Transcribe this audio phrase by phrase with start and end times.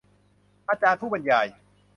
[0.69, 1.47] อาจารย์ผู้บรรยาย